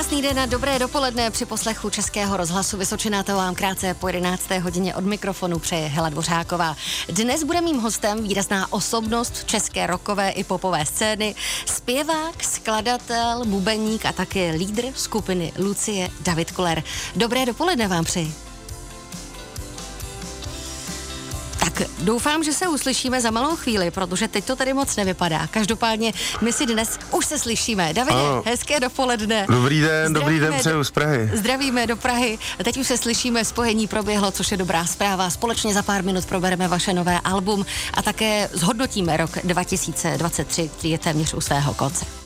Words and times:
Krásný 0.00 0.22
den 0.22 0.38
a 0.38 0.46
dobré 0.46 0.78
dopoledne 0.78 1.30
při 1.30 1.46
poslechu 1.46 1.90
Českého 1.90 2.36
rozhlasu 2.36 2.76
Vysočina. 2.76 3.22
To 3.22 3.36
vám 3.36 3.54
krátce 3.54 3.94
po 3.94 4.06
11. 4.08 4.50
hodině 4.50 4.94
od 4.94 5.04
mikrofonu 5.04 5.58
přeje 5.58 5.88
Hela 5.88 6.08
Dvořáková. 6.08 6.76
Dnes 7.08 7.44
bude 7.44 7.60
mým 7.60 7.78
hostem 7.78 8.22
výrazná 8.22 8.72
osobnost 8.72 9.44
české 9.44 9.86
rokové 9.86 10.30
i 10.30 10.44
popové 10.44 10.86
scény, 10.86 11.34
zpěvák, 11.66 12.44
skladatel, 12.44 13.44
bubeník 13.44 14.06
a 14.06 14.12
také 14.12 14.50
lídr 14.50 14.84
skupiny 14.94 15.52
Lucie 15.58 16.10
David 16.20 16.50
Koller. 16.50 16.82
Dobré 17.16 17.46
dopoledne 17.46 17.88
vám 17.88 18.04
přeji. 18.04 18.49
Tak 21.80 21.88
doufám, 21.98 22.44
že 22.44 22.52
se 22.52 22.68
uslyšíme 22.68 23.20
za 23.20 23.30
malou 23.30 23.56
chvíli, 23.56 23.90
protože 23.90 24.28
teď 24.28 24.44
to 24.44 24.56
tady 24.56 24.74
moc 24.74 24.96
nevypadá. 24.96 25.46
Každopádně 25.46 26.12
my 26.40 26.52
si 26.52 26.66
dnes 26.66 26.98
už 27.10 27.26
se 27.26 27.38
slyšíme. 27.38 27.94
Davide, 27.94 28.20
ano. 28.20 28.42
hezké 28.46 28.80
dopoledne. 28.80 29.46
Dobrý 29.48 29.80
den, 29.80 30.08
Zdravíme 30.08 30.20
dobrý 30.20 30.40
den 30.40 30.54
přeju 30.60 30.84
z 30.84 30.90
Prahy. 30.90 31.30
Zdravíme 31.34 31.86
do 31.86 31.96
Prahy. 31.96 32.38
Teď 32.64 32.76
už 32.76 32.86
se 32.86 32.98
slyšíme, 32.98 33.44
spojení 33.44 33.86
proběhlo, 33.86 34.30
což 34.30 34.50
je 34.50 34.56
dobrá 34.56 34.86
zpráva. 34.86 35.30
Společně 35.30 35.74
za 35.74 35.82
pár 35.82 36.04
minut 36.04 36.24
probereme 36.24 36.68
vaše 36.68 36.92
nové 36.92 37.20
album 37.20 37.66
a 37.94 38.02
také 38.02 38.48
zhodnotíme 38.52 39.16
rok 39.16 39.30
2023, 39.44 40.70
který 40.78 40.90
je 40.90 40.98
téměř 40.98 41.34
u 41.34 41.40
svého 41.40 41.74
konce. 41.74 42.19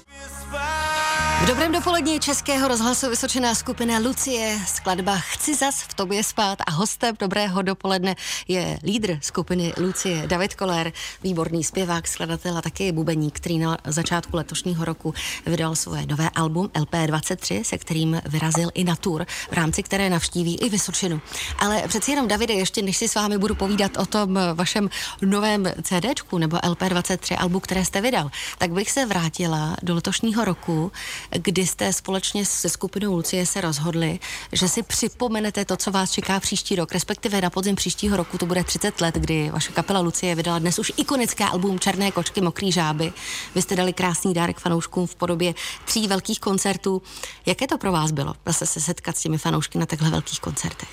V 1.43 1.47
dobrém 1.47 1.73
dopolední 1.73 2.21
Českého 2.21 2.69
rozhlasu 2.69 3.11
Vysočená 3.11 3.55
skupina 3.55 3.99
Lucie, 3.99 4.59
skladba 4.67 5.17
Chci 5.17 5.55
zas 5.55 5.83
v 5.83 5.95
tobě 5.95 6.25
spát 6.25 6.59
a 6.67 6.71
hostem 6.71 7.15
dobrého 7.19 7.63
dopoledne 7.63 8.17
je 8.49 8.79
lídr 8.83 9.19
skupiny 9.21 9.73
Lucie 9.77 10.27
David 10.27 10.55
Koller, 10.55 10.93
výborný 11.23 11.65
zpěvák, 11.65 12.09
skladatel 12.09 12.59
a 12.59 12.63
taky 12.63 12.93
bubeník, 12.93 13.37
který 13.37 13.59
na 13.59 13.79
začátku 13.85 14.37
letošního 14.37 14.85
roku 14.85 15.15
vydal 15.47 15.77
svoje 15.77 16.07
nové 16.07 16.31
album 16.31 16.67
LP23, 16.67 17.63
se 17.63 17.79
kterým 17.79 18.21
vyrazil 18.25 18.71
i 18.75 18.85
na 18.85 18.97
tour, 18.97 19.27
v 19.51 19.53
rámci 19.53 19.83
které 19.83 20.11
navštíví 20.11 20.57
i 20.57 20.69
Vysočinu. 20.69 21.21
Ale 21.59 21.83
přeci 21.89 22.11
jenom, 22.11 22.29
Davide, 22.29 22.55
ještě 22.55 22.83
než 22.83 22.97
si 22.97 23.09
s 23.09 23.15
vámi 23.15 23.39
budu 23.39 23.55
povídat 23.55 23.97
o 23.97 24.07
tom 24.07 24.39
vašem 24.55 24.91
novém 25.23 25.73
CDčku 25.83 26.39
nebo 26.39 26.57
LP23 26.57 27.37
albu, 27.39 27.61
které 27.61 27.85
jste 27.85 28.01
vydal, 28.01 28.31
tak 28.59 28.71
bych 28.71 28.91
se 28.91 29.07
vrátila 29.07 29.77
do 29.83 29.95
letošního 29.95 30.45
roku, 30.45 30.93
kdy 31.35 31.67
jste 31.67 31.93
společně 31.93 32.47
se 32.47 32.69
skupinou 32.69 33.15
Lucie 33.17 33.47
se 33.47 33.61
rozhodli, 33.61 34.19
že 34.53 34.69
si 34.69 34.83
připomenete 34.83 35.65
to, 35.65 35.77
co 35.77 35.91
vás 35.91 36.11
čeká 36.11 36.41
příští 36.41 36.77
rok, 36.77 36.93
respektive 36.93 37.41
na 37.41 37.51
podzim 37.51 37.77
příštího 37.77 38.17
roku, 38.17 38.39
to 38.39 38.47
bude 38.47 38.65
30 38.65 39.01
let, 39.01 39.15
kdy 39.15 39.51
vaše 39.51 39.73
kapela 39.73 40.01
Lucie 40.01 40.35
vydala 40.35 40.59
dnes 40.59 40.79
už 40.79 40.93
ikonické 40.97 41.45
album 41.45 41.79
Černé 41.79 42.11
kočky, 42.11 42.41
mokrý 42.41 42.73
žáby. 42.73 43.13
Vy 43.55 43.63
jste 43.63 43.77
dali 43.77 43.93
krásný 43.93 44.35
dárek 44.35 44.61
fanouškům 44.61 45.07
v 45.07 45.15
podobě 45.15 45.55
tří 45.85 46.09
velkých 46.09 46.41
koncertů. 46.41 47.03
Jaké 47.47 47.67
to 47.67 47.79
pro 47.79 47.93
vás 47.93 48.11
bylo 48.13 48.35
zase 48.47 48.67
se 48.67 48.81
setkat 48.81 49.17
s 49.17 49.21
těmi 49.21 49.39
fanoušky 49.39 49.79
na 49.79 49.87
takhle 49.87 50.11
velkých 50.11 50.41
koncertech? 50.41 50.89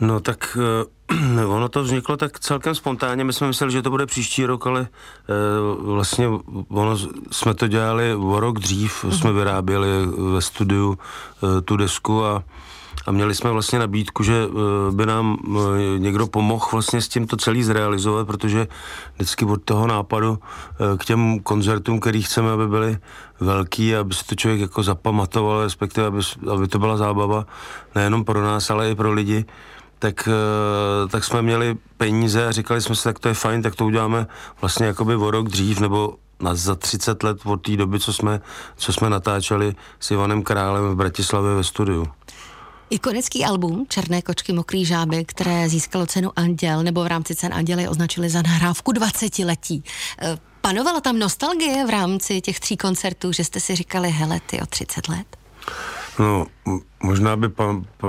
No 0.00 0.20
tak 0.20 0.56
uh, 0.56 0.97
ono 1.46 1.68
to 1.68 1.82
vzniklo 1.82 2.16
tak 2.16 2.38
celkem 2.38 2.74
spontánně. 2.74 3.24
My 3.24 3.32
jsme 3.32 3.46
mysleli, 3.46 3.72
že 3.72 3.82
to 3.82 3.90
bude 3.90 4.06
příští 4.06 4.46
rok, 4.46 4.66
ale 4.66 4.80
uh, 4.80 5.86
vlastně 5.94 6.28
ono 6.68 6.96
jsme 7.30 7.54
to 7.54 7.66
dělali 7.68 8.14
o 8.14 8.40
rok 8.40 8.58
dřív. 8.58 9.04
Uh-huh. 9.04 9.10
Jsme 9.10 9.32
vyráběli 9.32 9.88
ve 10.32 10.42
studiu 10.42 10.88
uh, 10.88 11.60
tu 11.64 11.76
desku 11.76 12.24
a 12.24 12.44
a 13.06 13.12
měli 13.12 13.34
jsme 13.34 13.50
vlastně 13.50 13.78
nabídku, 13.78 14.22
že 14.22 14.48
by 14.90 15.06
nám 15.06 15.36
někdo 15.98 16.26
pomohl 16.26 16.68
vlastně 16.72 17.02
s 17.02 17.08
tím 17.08 17.26
to 17.26 17.36
celý 17.36 17.62
zrealizovat, 17.62 18.26
protože 18.26 18.68
vždycky 19.14 19.44
od 19.44 19.62
toho 19.62 19.86
nápadu 19.86 20.38
k 20.98 21.04
těm 21.04 21.40
koncertům, 21.40 22.00
který 22.00 22.22
chceme, 22.22 22.50
aby 22.50 22.68
byly 22.68 22.98
velký, 23.40 23.96
aby 23.96 24.14
si 24.14 24.24
to 24.24 24.34
člověk 24.34 24.60
jako 24.60 24.82
zapamatoval, 24.82 25.62
respektive 25.62 26.06
aby, 26.06 26.20
aby 26.52 26.68
to 26.68 26.78
byla 26.78 26.96
zábava 26.96 27.46
nejenom 27.94 28.24
pro 28.24 28.42
nás, 28.42 28.70
ale 28.70 28.90
i 28.90 28.94
pro 28.94 29.12
lidi, 29.12 29.44
tak, 29.98 30.28
eh, 30.28 31.08
tak 31.08 31.24
jsme 31.24 31.42
měli 31.42 31.76
peníze 31.96 32.46
a 32.46 32.52
říkali 32.52 32.80
jsme 32.80 32.96
si, 32.96 33.04
tak 33.04 33.18
to 33.18 33.28
je 33.28 33.34
fajn, 33.34 33.62
tak 33.62 33.74
to 33.74 33.86
uděláme 33.86 34.26
vlastně 34.60 34.86
jakoby 34.86 35.16
o 35.16 35.30
rok 35.30 35.48
dřív, 35.48 35.80
nebo 35.80 36.14
na, 36.40 36.54
za 36.54 36.74
30 36.74 37.22
let 37.22 37.38
od 37.44 37.56
té 37.56 37.76
doby, 37.76 38.00
co 38.00 38.12
jsme, 38.12 38.40
co 38.76 38.92
jsme 38.92 39.10
natáčeli 39.10 39.74
s 40.00 40.10
Ivanem 40.10 40.42
Králem 40.42 40.84
v 40.84 40.96
Bratislavě 40.96 41.54
ve 41.54 41.64
studiu. 41.64 42.06
Ikonický 42.90 43.44
album 43.44 43.86
Černé 43.88 44.22
kočky, 44.22 44.52
mokrý 44.52 44.84
žáby, 44.84 45.24
které 45.24 45.68
získalo 45.68 46.06
cenu 46.06 46.30
Anděl, 46.36 46.82
nebo 46.82 47.04
v 47.04 47.06
rámci 47.06 47.34
cen 47.34 47.54
Anděl 47.54 47.90
označili 47.90 48.30
za 48.30 48.42
nahrávku 48.42 48.92
20 48.92 49.38
letí. 49.38 49.84
Eh, 50.22 50.38
panovala 50.60 51.00
tam 51.00 51.18
nostalgie 51.18 51.86
v 51.86 51.90
rámci 51.90 52.40
těch 52.40 52.60
tří 52.60 52.76
koncertů, 52.76 53.32
že 53.32 53.44
jste 53.44 53.60
si 53.60 53.74
říkali, 53.74 54.10
hele, 54.10 54.40
ty 54.46 54.60
o 54.60 54.66
30 54.66 55.08
let? 55.08 55.36
No, 56.18 56.46
možná 57.02 57.36
by, 57.36 57.48
pa, 57.48 57.80
pa, 57.96 58.08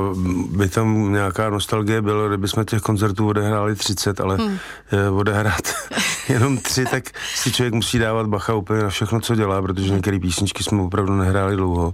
by 0.51 0.69
tam 0.69 1.11
nějaká 1.11 1.49
nostalgie 1.49 2.01
byla, 2.01 2.27
kdyby 2.27 2.47
jsme 2.47 2.65
těch 2.65 2.81
koncertů 2.81 3.27
odehráli 3.27 3.75
30, 3.75 4.21
ale 4.21 4.37
hmm. 4.37 4.57
je, 4.91 5.09
odehrát 5.09 5.61
jenom 6.29 6.57
tři, 6.57 6.85
tak 6.85 7.03
si 7.35 7.51
člověk 7.51 7.73
musí 7.73 7.99
dávat 7.99 8.27
bacha 8.27 8.53
úplně 8.53 8.83
na 8.83 8.89
všechno, 8.89 9.19
co 9.19 9.35
dělá, 9.35 9.61
protože 9.61 9.93
některé 9.93 10.19
písničky 10.19 10.63
jsme 10.63 10.81
opravdu 10.81 11.15
nehráli 11.15 11.55
dlouho 11.55 11.93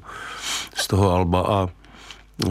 z 0.75 0.87
toho 0.87 1.11
alba 1.11 1.41
a, 1.41 1.67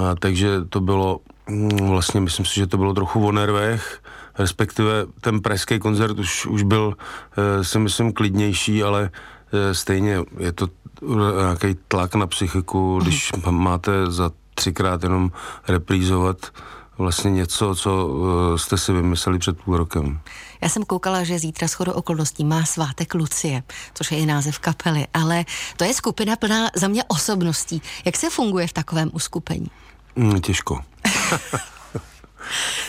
a 0.03 0.15
takže 0.15 0.49
to 0.69 0.81
bylo, 0.81 1.21
mm, 1.49 1.89
vlastně 1.89 2.21
myslím 2.21 2.47
si, 2.47 2.55
že 2.55 2.67
to 2.67 2.77
bylo 2.77 2.95
trochu 2.95 3.27
o 3.27 3.33
nervech, 3.33 4.03
respektive 4.39 5.07
ten 5.21 5.41
pražský 5.41 5.79
koncert 5.79 6.19
už, 6.19 6.47
už 6.47 6.63
byl, 6.63 6.95
e, 7.37 7.65
si 7.65 7.79
myslím, 7.79 8.13
klidnější, 8.13 8.83
ale 8.83 9.11
e, 9.53 9.75
stejně 9.75 10.19
je 10.39 10.53
to 10.53 10.69
nějaký 11.03 11.79
tlak 11.89 12.15
na 12.15 12.27
psychiku, 12.27 13.01
když 13.03 13.33
máte 13.51 14.11
za 14.11 14.31
třikrát 14.55 15.03
jenom 15.03 15.31
reprízovat 15.69 16.51
vlastně 16.99 17.31
něco, 17.31 17.75
co 17.75 18.07
uh, 18.07 18.57
jste 18.57 18.79
si 18.79 18.93
vymysleli 18.93 19.39
před 19.39 19.61
půl 19.61 19.77
rokem. 19.77 20.21
Já 20.61 20.69
jsem 20.69 20.83
koukala, 20.83 21.25
že 21.25 21.39
zítra 21.39 21.69
schodu 21.69 21.93
okolností 21.93 22.45
má 22.45 22.65
svátek 22.65 23.15
Lucie, 23.15 23.63
což 23.95 24.13
je 24.13 24.19
i 24.19 24.27
název 24.27 24.59
kapely, 24.59 25.07
ale 25.15 25.45
to 25.77 25.85
je 25.85 25.95
skupina 25.95 26.37
plná 26.37 26.71
za 26.75 26.89
mě 26.89 27.05
osobností. 27.05 27.83
Jak 28.05 28.17
se 28.17 28.31
funguje 28.31 28.67
v 28.67 28.73
takovém 28.73 29.11
uskupení? 29.13 29.71
Mm, 30.17 30.41
těžko. 30.41 30.81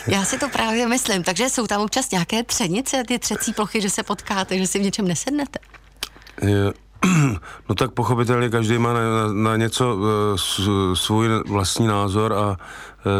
Já 0.06 0.24
si 0.24 0.38
to 0.38 0.48
právě 0.48 0.88
myslím, 0.88 1.22
takže 1.22 1.50
jsou 1.50 1.66
tam 1.66 1.80
občas 1.80 2.10
nějaké 2.10 2.42
třenice, 2.42 3.04
ty 3.08 3.18
třecí 3.18 3.52
plochy, 3.52 3.80
že 3.80 3.90
se 3.90 4.02
potkáte, 4.02 4.58
že 4.58 4.66
si 4.66 4.78
v 4.78 4.82
něčem 4.82 5.08
nesednete? 5.08 5.58
Je, 6.42 6.72
No 7.68 7.74
tak 7.74 7.90
pochopitelně 7.90 8.48
každý 8.48 8.78
má 8.78 8.92
na, 8.92 9.00
na, 9.00 9.32
na 9.32 9.56
něco 9.56 9.96
uh, 9.96 10.04
svůj 10.94 11.28
vlastní 11.48 11.86
názor 11.86 12.32
a 12.32 12.46
uh, 12.48 12.56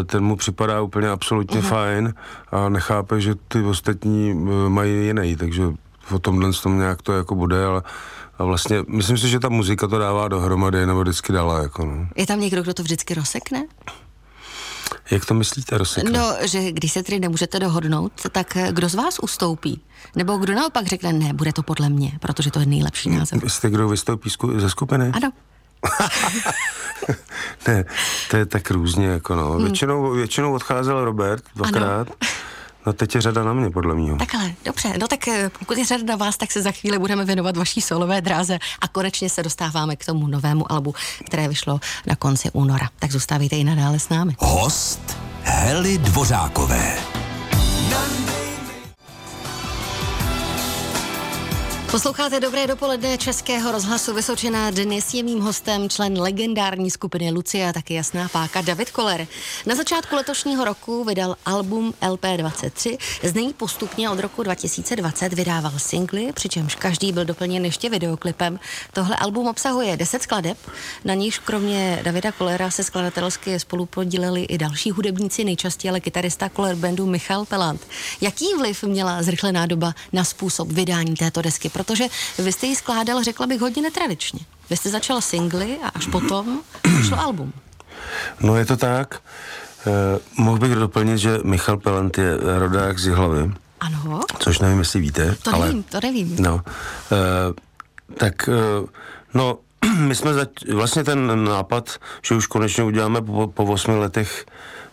ten 0.07 0.25
mu 0.25 0.37
připadá 0.37 0.81
úplně 0.81 1.09
absolutně 1.09 1.61
uh-huh. 1.61 1.69
fajn 1.69 2.15
a 2.51 2.69
nechápe, 2.69 3.21
že 3.21 3.35
ty 3.49 3.63
ostatní 3.63 4.35
uh, 4.35 4.69
mají 4.69 5.07
jiný, 5.07 5.37
takže 5.37 5.63
o 6.15 6.19
tomhle 6.19 6.53
tom 6.53 6.79
nějak 6.79 7.03
to 7.03 7.13
jako 7.13 7.35
bude, 7.35 7.65
ale 7.65 7.83
a 8.39 8.45
vlastně 8.45 8.85
myslím 8.89 9.19
si, 9.19 9.29
že 9.29 9.41
ta 9.41 9.49
muzika 9.49 9.87
to 9.87 9.99
dává 9.99 10.29
dohromady, 10.29 10.87
nebo 10.87 11.01
vždycky 11.01 11.33
dala. 11.33 11.63
Jako 11.63 11.85
no. 11.85 12.07
Je 12.17 12.27
tam 12.27 12.41
někdo, 12.41 12.63
kdo 12.63 12.75
to 12.75 12.83
vždycky 12.83 13.15
rozsekne? 13.15 13.67
Jak 15.11 15.25
to 15.25 15.35
myslíte, 15.35 15.79
rozsekne? 15.79 16.19
No, 16.19 16.37
že 16.43 16.73
když 16.73 16.93
se 16.93 17.03
tedy 17.03 17.21
nemůžete 17.21 17.59
dohodnout, 17.59 18.13
tak 18.33 18.57
kdo 18.71 18.89
z 18.89 18.95
vás 18.95 19.19
ustoupí? 19.19 19.81
Nebo 20.15 20.37
kdo 20.37 20.55
naopak 20.55 20.87
řekne, 20.87 21.13
ne, 21.13 21.33
bude 21.33 21.53
to 21.53 21.63
podle 21.63 21.89
mě, 21.89 22.13
protože 22.21 22.51
to 22.51 22.61
je 22.61 22.67
nejlepší 22.67 23.11
název. 23.11 23.43
Jste 23.47 23.71
kdo 23.71 23.89
vystoupí 23.89 24.31
ze 24.57 24.71
skupiny? 24.71 25.13
Ano. 25.15 25.33
ne, 27.69 27.85
to 28.31 28.37
je 28.37 28.47
tak 28.47 28.71
různě, 28.71 29.07
jako 29.07 29.35
no. 29.35 29.51
Hmm. 29.51 29.65
Většinou, 29.65 30.11
většinou 30.11 30.55
odcházel 30.55 31.05
Robert 31.05 31.45
dvakrát. 31.55 32.09
Ano. 32.09 32.31
No 32.87 32.93
teď 32.93 33.15
je 33.15 33.21
řada 33.21 33.45
na 33.45 33.53
mě, 33.53 33.71
podle 33.71 33.95
mě. 33.95 34.17
Takhle, 34.17 34.53
dobře. 34.65 34.93
No 35.01 35.09
tak 35.09 35.29
eh, 35.29 35.51
pokud 35.59 35.79
je 35.79 35.85
řada 35.85 36.03
na 36.05 36.17
vás, 36.17 36.37
tak 36.37 36.53
se 36.53 36.63
za 36.63 36.73
chvíli 36.73 36.99
budeme 36.99 37.25
věnovat 37.25 37.57
vaší 37.57 37.81
solové 37.81 38.21
dráze 38.21 38.59
a 38.81 38.89
konečně 38.89 39.31
se 39.31 39.43
dostáváme 39.43 39.97
k 39.97 40.07
tomu 40.07 40.27
novému 40.27 40.73
albu, 40.73 40.95
které 41.27 41.49
vyšlo 41.49 41.81
na 42.07 42.17
konci 42.17 42.51
února. 42.53 42.89
Tak 42.99 43.13
zůstávejte 43.13 43.57
i 43.57 43.65
nadále 43.65 43.99
s 43.99 44.09
námi. 44.09 44.37
Host 44.39 45.17
Heli 45.43 45.99
Dvořákové. 45.99 46.97
Posloucháte 51.97 52.41
Dobré 52.41 52.67
dopoledne 52.67 53.19
Českého 53.19 53.73
rozhlasu 53.73 54.15
Vysočina. 54.15 54.71
Dnes 54.71 55.15
je 55.15 55.23
mým 55.23 55.41
hostem 55.41 55.89
člen 55.89 56.21
legendární 56.21 56.91
skupiny 56.91 57.31
Lucia, 57.31 57.73
taky 57.73 57.95
jasná 57.95 58.29
páka 58.29 58.61
David 58.61 58.91
Koller. 58.91 59.27
Na 59.67 59.75
začátku 59.75 60.17
letošního 60.17 60.65
roku 60.65 61.05
vydal 61.05 61.37
album 61.47 61.95
LP23. 62.01 62.99
Z 63.23 63.35
něj 63.35 63.53
postupně 63.53 64.11
od 64.11 64.21
roku 64.21 64.43
2020 64.43 65.33
vydával 65.33 65.73
singly, 65.77 66.33
přičemž 66.33 66.75
každý 66.75 67.13
byl 67.13 67.25
doplněn 67.25 67.65
ještě 67.65 67.91
videoklipem. 67.91 68.61
Tohle 68.93 69.17
album 69.17 69.47
obsahuje 69.47 69.97
10 69.97 70.23
skladeb, 70.23 70.59
na 71.05 71.15
níž 71.15 71.39
kromě 71.39 72.01
Davida 72.03 72.33
Kollera 72.33 72.71
se 72.71 72.85
skladatelsky 72.85 73.61
spolupodíleli 73.61 74.43
i 74.43 74.59
další 74.59 74.91
hudebníci, 74.91 75.45
nejčastěji 75.45 75.91
ale 75.91 76.01
kytarista 76.01 76.49
Koller 76.49 76.77
bandu 76.77 77.07
Michal 77.07 77.45
Pelant. 77.45 77.87
Jaký 78.21 78.55
vliv 78.59 78.85
měla 78.85 79.23
zrychlená 79.23 79.67
doba 79.67 79.95
na 80.13 80.25
způsob 80.25 80.69
vydání 80.69 81.15
této 81.15 81.43
desky? 81.43 81.69
Protože 81.87 82.05
vy 82.39 82.53
jste 82.53 82.67
ji 82.67 82.77
skládal, 82.77 83.23
řekla 83.23 83.47
bych, 83.47 83.61
hodně 83.61 83.83
netradičně. 83.83 84.41
Vy 84.71 84.77
jste 84.77 84.91
začal 84.91 85.21
singly 85.21 85.79
a 85.83 85.89
až 85.89 86.07
potom 86.07 86.61
šlo 87.07 87.21
album. 87.21 87.53
No 88.41 88.57
je 88.57 88.65
to 88.67 88.77
tak. 88.77 89.23
Eh, 89.87 90.19
mohl 90.39 90.59
bych 90.59 90.75
doplnit, 90.75 91.19
že 91.19 91.39
Michal 91.45 91.77
Pelant 91.77 92.19
je 92.19 92.37
rodák 92.59 92.99
z 92.99 93.07
Jihlavy. 93.07 93.53
Ano. 93.81 94.21
Což 94.39 94.59
nevím, 94.59 94.79
jestli 94.79 95.01
víte. 95.01 95.37
To 95.43 95.55
ale, 95.55 95.67
nevím, 95.67 95.83
to 95.83 95.99
nevím. 96.03 96.37
No, 96.39 96.61
eh, 97.13 98.15
tak 98.15 98.49
eh, 98.49 98.87
no, 99.35 99.59
my 99.99 100.15
jsme 100.15 100.35
zač- 100.35 100.65
vlastně 100.73 101.05
ten 101.05 101.45
nápad, 101.45 101.99
že 102.23 102.35
už 102.35 102.47
konečně 102.47 102.85
uděláme 102.85 103.23
po, 103.23 103.47
po 103.47 103.65
8 103.65 103.99
letech 103.99 104.47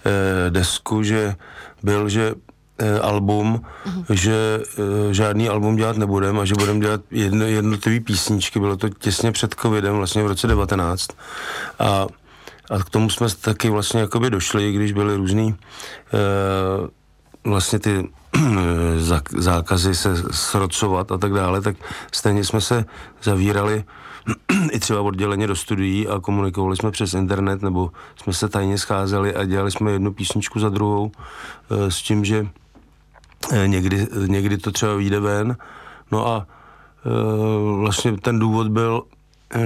eh, 0.05 0.49
desku, 0.49 1.03
že 1.03 1.35
byl, 1.83 2.09
že 2.09 2.33
album, 3.01 3.61
mm-hmm. 3.85 4.13
že 4.13 4.59
eh, 5.09 5.13
žádný 5.13 5.49
album 5.49 5.75
dělat 5.75 5.97
nebudeme 5.97 6.41
a 6.41 6.45
že 6.45 6.55
budeme 6.55 6.79
dělat 6.79 7.01
jedno, 7.11 7.45
jednotlivé 7.45 7.99
písničky. 7.99 8.59
Bylo 8.59 8.77
to 8.77 8.89
těsně 8.89 9.31
před 9.31 9.55
covidem, 9.61 9.95
vlastně 9.95 10.23
v 10.23 10.27
roce 10.27 10.47
19. 10.47 11.07
A, 11.79 12.07
a 12.69 12.79
k 12.79 12.89
tomu 12.89 13.09
jsme 13.09 13.27
taky 13.41 13.69
vlastně 13.69 14.01
jakoby 14.01 14.29
došli, 14.29 14.73
když 14.73 14.91
byly 14.91 15.15
různý 15.15 15.55
eh, 16.13 16.89
vlastně 17.43 17.79
ty 17.79 18.09
zákazy 19.37 19.95
se 19.95 20.15
srocovat 20.31 21.11
a 21.11 21.17
tak 21.17 21.33
dále, 21.33 21.61
tak 21.61 21.75
stejně 22.11 22.43
jsme 22.43 22.61
se 22.61 22.85
zavírali 23.23 23.83
i 24.71 24.79
třeba 24.79 25.01
odděleně 25.01 25.47
do 25.47 25.55
studií 25.55 26.07
a 26.07 26.19
komunikovali 26.19 26.77
jsme 26.77 26.91
přes 26.91 27.13
internet, 27.13 27.61
nebo 27.61 27.91
jsme 28.15 28.33
se 28.33 28.49
tajně 28.49 28.77
scházeli 28.77 29.35
a 29.35 29.45
dělali 29.45 29.71
jsme 29.71 29.91
jednu 29.91 30.13
písničku 30.13 30.59
za 30.59 30.69
druhou 30.69 31.11
eh, 31.71 31.91
s 31.91 32.01
tím, 32.01 32.25
že 32.25 32.47
eh, 32.47 32.62
někdy, 33.65 34.07
někdy 34.27 34.57
to 34.57 34.71
třeba 34.71 34.95
vyjde 34.95 35.19
ven. 35.19 35.57
No 36.11 36.27
a 36.27 36.47
eh, 36.47 37.09
vlastně 37.79 38.11
ten 38.11 38.39
důvod 38.39 38.67
byl, 38.67 39.03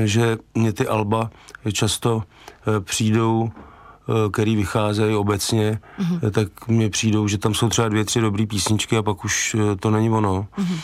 že 0.03 0.37
mě 0.55 0.73
ty 0.73 0.87
alba 0.87 1.29
často 1.73 2.23
přijdou 2.79 3.51
který 4.31 4.55
vycházejí 4.55 5.15
obecně, 5.15 5.79
mm-hmm. 5.99 6.31
tak 6.31 6.67
mně 6.67 6.89
přijdou, 6.89 7.27
že 7.27 7.37
tam 7.37 7.53
jsou 7.53 7.69
třeba 7.69 7.89
dvě, 7.89 8.05
tři 8.05 8.21
dobré 8.21 8.45
písničky 8.45 8.97
a 8.97 9.03
pak 9.03 9.25
už 9.25 9.55
to 9.79 9.91
není 9.91 10.09
ono. 10.09 10.47
Mm-hmm. 10.57 10.79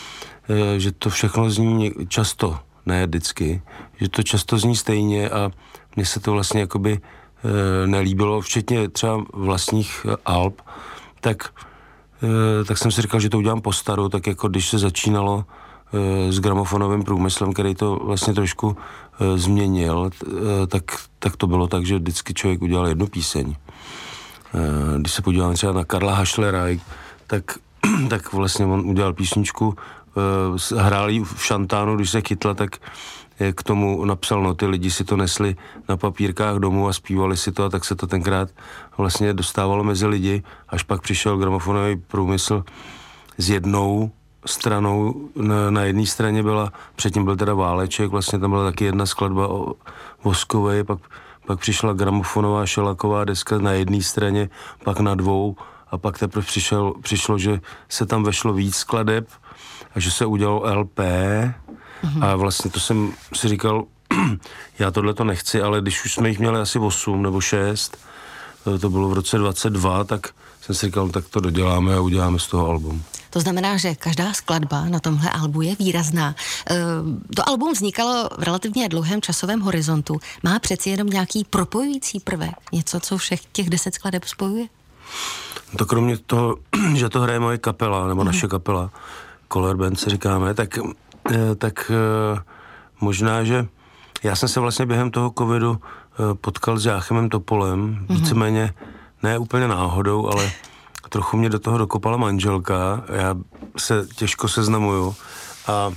Že 0.76 0.92
to 0.92 1.10
všechno 1.10 1.50
zní 1.50 1.92
často 2.08 2.58
ne 2.86 3.06
vždycky, 3.06 3.62
že 4.00 4.08
to 4.08 4.22
často 4.22 4.58
zní 4.58 4.76
stejně 4.76 5.30
a 5.30 5.50
mně 5.96 6.06
se 6.06 6.20
to 6.20 6.32
vlastně 6.32 6.60
jakoby 6.60 7.00
e, 7.82 7.86
nelíbilo, 7.86 8.40
včetně 8.40 8.88
třeba 8.88 9.24
vlastních 9.32 10.06
alb, 10.26 10.62
tak, 11.20 11.50
tak 12.64 12.78
jsem 12.78 12.90
si 12.90 13.02
říkal, 13.02 13.20
že 13.20 13.28
to 13.28 13.38
udělám 13.38 13.60
po 13.60 13.72
staru, 13.72 14.08
tak 14.08 14.26
jako 14.26 14.48
když 14.48 14.68
se 14.68 14.78
začínalo 14.78 15.44
e, 15.92 16.32
s 16.32 16.40
gramofonovým 16.40 17.02
průmyslem, 17.02 17.52
který 17.52 17.74
to 17.74 17.96
vlastně 17.96 18.34
trošku 18.34 18.76
e, 19.20 19.38
změnil, 19.38 20.10
tak, 20.68 20.84
tak 21.18 21.36
to 21.36 21.46
bylo 21.46 21.66
tak, 21.66 21.86
že 21.86 21.98
vždycky 21.98 22.34
člověk 22.34 22.62
udělal 22.62 22.88
jednu 22.88 23.06
píseň. 23.06 23.56
Když 24.98 25.12
se 25.12 25.22
podívám 25.22 25.54
třeba 25.54 25.72
na 25.72 25.84
Karla 25.84 26.14
Hašlera, 26.14 26.64
tak, 27.26 27.58
tak 28.08 28.32
vlastně 28.32 28.66
on 28.66 28.80
udělal 28.80 29.12
písničku 29.12 29.74
hrál 30.76 31.08
v 31.24 31.46
šantánu, 31.46 31.96
když 31.96 32.10
se 32.10 32.20
chytla, 32.20 32.54
tak 32.54 32.76
k 33.52 33.62
tomu 33.62 34.04
napsal 34.04 34.42
noty, 34.42 34.66
lidi 34.66 34.90
si 34.90 35.04
to 35.04 35.16
nesli 35.16 35.56
na 35.88 35.96
papírkách 35.96 36.56
domů 36.56 36.88
a 36.88 36.92
zpívali 36.92 37.36
si 37.36 37.52
to 37.52 37.64
a 37.64 37.68
tak 37.68 37.84
se 37.84 37.94
to 37.94 38.06
tenkrát 38.06 38.48
vlastně 38.98 39.32
dostávalo 39.32 39.84
mezi 39.84 40.06
lidi, 40.06 40.42
až 40.68 40.82
pak 40.82 41.02
přišel 41.02 41.38
gramofonový 41.38 41.96
průmysl 41.96 42.64
s 43.38 43.50
jednou 43.50 44.10
stranou, 44.46 45.28
na, 45.36 45.70
na 45.70 45.82
jedné 45.82 46.06
straně 46.06 46.42
byla, 46.42 46.72
předtím 46.96 47.24
byl 47.24 47.36
teda 47.36 47.54
Váleček, 47.54 48.10
vlastně 48.10 48.38
tam 48.38 48.50
byla 48.50 48.64
taky 48.64 48.84
jedna 48.84 49.06
skladba 49.06 49.48
o 49.48 49.72
Voskové, 50.24 50.84
pak, 50.84 50.98
pak 51.46 51.60
přišla 51.60 51.92
gramofonová 51.92 52.66
šelaková 52.66 53.24
deska 53.24 53.58
na 53.58 53.72
jedné 53.72 54.02
straně, 54.02 54.50
pak 54.84 55.00
na 55.00 55.14
dvou 55.14 55.56
a 55.90 55.98
pak 55.98 56.18
teprve 56.18 56.46
přišel, 56.46 56.94
přišlo, 57.02 57.38
že 57.38 57.60
se 57.88 58.06
tam 58.06 58.24
vešlo 58.24 58.52
víc 58.52 58.76
skladeb 58.76 59.28
a 59.94 60.00
že 60.00 60.10
se 60.10 60.26
udělalo 60.26 60.80
LP 60.80 61.00
mm-hmm. 62.04 62.24
a 62.24 62.36
vlastně 62.36 62.70
to 62.70 62.80
jsem 62.80 63.12
si 63.34 63.48
říkal, 63.48 63.84
já 64.78 64.90
tohle 64.90 65.14
to 65.14 65.24
nechci, 65.24 65.62
ale 65.62 65.80
když 65.80 66.04
už 66.04 66.14
jsme 66.14 66.28
jich 66.28 66.38
měli 66.38 66.60
asi 66.60 66.78
8 66.78 67.22
nebo 67.22 67.40
6, 67.40 67.96
eh, 68.74 68.78
to 68.78 68.90
bylo 68.90 69.08
v 69.08 69.12
roce 69.12 69.38
22, 69.38 70.04
tak 70.04 70.28
jsem 70.60 70.74
si 70.74 70.86
říkal, 70.86 71.08
tak 71.08 71.28
to 71.28 71.40
doděláme 71.40 71.94
a 71.94 72.00
uděláme 72.00 72.38
z 72.38 72.46
toho 72.46 72.68
album. 72.68 73.02
To 73.30 73.40
znamená, 73.40 73.76
že 73.76 73.94
každá 73.94 74.32
skladba 74.32 74.84
na 74.84 75.00
tomhle 75.00 75.30
albu 75.30 75.62
je 75.62 75.76
výrazná. 75.76 76.34
Eh, 76.70 76.76
to 77.36 77.48
album 77.48 77.72
vznikalo 77.72 78.28
v 78.38 78.42
relativně 78.42 78.88
dlouhém 78.88 79.22
časovém 79.22 79.60
horizontu. 79.60 80.20
Má 80.42 80.58
přeci 80.58 80.90
jenom 80.90 81.06
nějaký 81.06 81.44
propojující 81.44 82.20
prvek, 82.20 82.54
něco, 82.72 83.00
co 83.00 83.18
všech 83.18 83.40
těch 83.52 83.70
deset 83.70 83.94
skladeb 83.94 84.24
spojuje? 84.24 84.66
To 85.76 85.86
kromě 85.86 86.16
toho, 86.16 86.56
že 86.94 87.08
to 87.08 87.20
hraje 87.20 87.40
moje 87.40 87.58
kapela, 87.58 88.08
nebo 88.08 88.20
mm. 88.20 88.26
naše 88.26 88.48
kapela, 88.48 88.90
Color 89.52 89.76
Band 89.76 90.00
se 90.00 90.10
říkáme, 90.10 90.54
tak, 90.54 90.78
tak 91.58 91.90
eh, 91.90 92.40
možná, 93.00 93.44
že 93.44 93.66
já 94.22 94.36
jsem 94.36 94.48
se 94.48 94.60
vlastně 94.60 94.86
během 94.86 95.10
toho 95.10 95.32
covidu 95.38 95.80
eh, 95.80 96.34
potkal 96.34 96.78
s 96.78 96.86
Jáchemem 96.86 97.28
Topolem, 97.28 97.94
mm-hmm. 97.94 98.14
víceméně 98.14 98.74
ne 99.22 99.38
úplně 99.38 99.68
náhodou, 99.68 100.28
ale 100.28 100.50
trochu 101.08 101.36
mě 101.36 101.50
do 101.50 101.58
toho 101.58 101.78
dokopala 101.78 102.16
manželka, 102.16 103.04
já 103.12 103.34
se 103.78 104.06
těžko 104.16 104.48
seznamuju 104.48 105.14
a, 105.66 105.72
a 105.72 105.92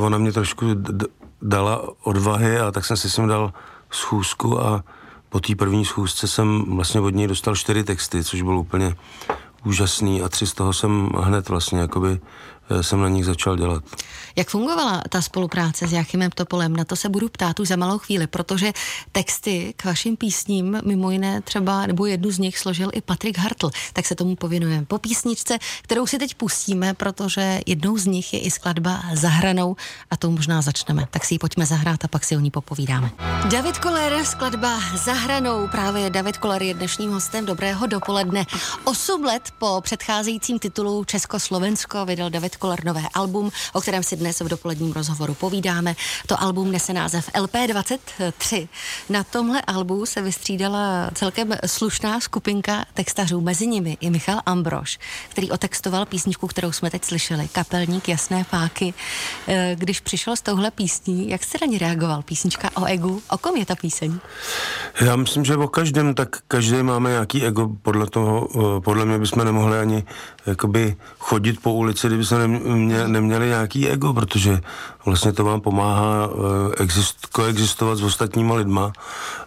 ona 0.00 0.18
mě 0.18 0.32
trošku 0.32 0.74
d- 0.74 1.06
dala 1.42 1.88
odvahy 2.02 2.58
a 2.58 2.70
tak 2.70 2.84
jsem 2.84 2.96
si 2.96 3.10
s 3.10 3.16
ním 3.16 3.28
dal 3.28 3.52
schůzku 3.90 4.60
a 4.60 4.84
po 5.28 5.40
té 5.40 5.54
první 5.54 5.84
schůzce 5.84 6.28
jsem 6.28 6.64
vlastně 6.76 7.00
od 7.00 7.14
něj 7.14 7.26
dostal 7.26 7.56
čtyři 7.56 7.84
texty, 7.84 8.24
což 8.24 8.42
bylo 8.42 8.60
úplně 8.60 8.94
úžasný 9.64 10.22
a 10.22 10.28
tři 10.28 10.46
z 10.46 10.54
toho 10.54 10.72
jsem 10.72 11.08
hned 11.20 11.48
vlastně 11.48 11.78
jakoby 11.80 12.20
eh, 12.20 12.53
jsem 12.80 13.00
na 13.00 13.08
nich 13.08 13.24
začal 13.24 13.56
dělat. 13.56 13.84
Jak 14.36 14.48
fungovala 14.48 15.02
ta 15.08 15.22
spolupráce 15.22 15.86
s 15.86 15.92
Jachimem 15.92 16.30
Topolem? 16.30 16.76
Na 16.76 16.84
to 16.84 16.96
se 16.96 17.08
budu 17.08 17.28
ptát 17.28 17.60
už 17.60 17.68
za 17.68 17.76
malou 17.76 17.98
chvíli, 17.98 18.26
protože 18.26 18.72
texty 19.12 19.74
k 19.76 19.84
vašim 19.84 20.16
písním, 20.16 20.80
mimo 20.84 21.10
jiné 21.10 21.40
třeba, 21.40 21.86
nebo 21.86 22.06
jednu 22.06 22.30
z 22.30 22.38
nich 22.38 22.58
složil 22.58 22.90
i 22.92 23.00
Patrik 23.00 23.38
Hartl, 23.38 23.70
tak 23.92 24.06
se 24.06 24.14
tomu 24.14 24.36
povinujeme. 24.36 24.84
Po 24.84 24.98
písničce, 24.98 25.58
kterou 25.82 26.06
si 26.06 26.18
teď 26.18 26.34
pustíme, 26.34 26.94
protože 26.94 27.60
jednou 27.66 27.98
z 27.98 28.06
nich 28.06 28.34
je 28.34 28.40
i 28.40 28.50
skladba 28.50 29.02
Zahranou 29.14 29.76
a 30.10 30.16
to 30.16 30.30
možná 30.30 30.62
začneme. 30.62 31.08
Tak 31.10 31.24
si 31.24 31.34
ji 31.34 31.38
pojďme 31.38 31.66
zahrát 31.66 32.04
a 32.04 32.08
pak 32.08 32.24
si 32.24 32.36
o 32.36 32.40
ní 32.40 32.50
popovídáme. 32.50 33.10
David 33.50 33.78
Koller, 33.78 34.24
skladba 34.24 34.80
Zahranou. 35.04 35.68
Právě 35.68 36.10
David 36.10 36.36
Koller 36.36 36.62
je 36.62 36.74
dnešním 36.74 37.10
hostem. 37.10 37.46
Dobrého 37.46 37.86
dopoledne. 37.86 38.46
Osm 38.84 39.24
let 39.24 39.42
po 39.58 39.80
předcházejícím 39.80 40.58
titulu 40.58 41.04
Československo 41.04 42.06
vydal 42.06 42.30
David 42.30 42.53
Koller 42.56 42.84
nové 42.84 43.02
album, 43.14 43.50
o 43.72 43.80
kterém 43.80 44.02
si 44.02 44.16
dnes 44.16 44.40
v 44.40 44.48
dopoledním 44.48 44.92
rozhovoru 44.92 45.34
povídáme. 45.34 45.96
To 46.26 46.42
album 46.42 46.72
nese 46.72 46.92
název 46.92 47.30
LP23. 47.34 48.68
Na 49.08 49.24
tomhle 49.24 49.62
albu 49.62 50.06
se 50.06 50.22
vystřídala 50.22 51.10
celkem 51.14 51.54
slušná 51.66 52.20
skupinka 52.20 52.84
textařů, 52.94 53.40
mezi 53.40 53.66
nimi 53.66 53.96
i 54.00 54.10
Michal 54.10 54.40
Ambroš, 54.46 54.98
který 55.28 55.50
otextoval 55.50 56.06
písničku, 56.06 56.46
kterou 56.46 56.72
jsme 56.72 56.90
teď 56.90 57.04
slyšeli, 57.04 57.48
Kapelník 57.48 58.08
jasné 58.08 58.44
fáky. 58.44 58.94
Eh, 59.48 59.76
když 59.78 60.00
přišel 60.00 60.36
s 60.36 60.42
touhle 60.42 60.70
písní, 60.70 61.30
jak 61.30 61.44
jste 61.44 61.58
na 61.60 61.66
ní 61.66 61.78
reagoval? 61.78 62.22
Písnička 62.22 62.70
o 62.76 62.84
egu, 62.84 63.22
o 63.30 63.38
kom 63.38 63.56
je 63.56 63.66
ta 63.66 63.74
píseň? 63.74 64.18
Já 65.00 65.16
myslím, 65.16 65.44
že 65.44 65.56
o 65.56 65.68
každém, 65.68 66.14
tak 66.14 66.36
každý 66.48 66.82
máme 66.82 67.10
nějaký 67.10 67.46
ego, 67.46 67.70
podle 67.82 68.06
toho, 68.06 68.48
eh, 68.54 68.80
podle 68.80 69.04
mě 69.04 69.18
bychom 69.18 69.44
nemohli 69.44 69.78
ani 69.78 70.04
jakoby 70.46 70.96
chodit 71.18 71.62
po 71.62 71.72
ulici, 71.72 72.06
kdyby 72.06 72.24
se 72.24 72.38
nemě, 72.48 73.08
neměli 73.08 73.46
nějaký 73.46 73.88
ego, 73.88 74.14
protože 74.14 74.60
vlastně 75.04 75.32
to 75.32 75.44
vám 75.44 75.60
pomáhá 75.60 76.28
eh, 76.28 76.82
exist, 76.82 77.26
koexistovat 77.26 77.98
s 77.98 78.02
ostatníma 78.02 78.54
lidma. 78.54 78.92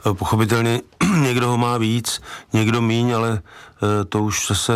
Eh, 0.09 0.13
pochopitelně 0.13 0.81
někdo 1.21 1.47
ho 1.47 1.57
má 1.57 1.77
víc, 1.77 2.21
někdo 2.53 2.81
míň, 2.81 3.11
ale 3.11 3.41
eh, 3.41 4.05
to 4.05 4.23
už 4.23 4.47
zase, 4.47 4.73